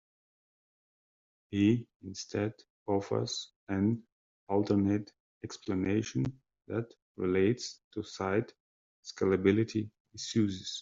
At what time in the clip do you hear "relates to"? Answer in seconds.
7.17-8.01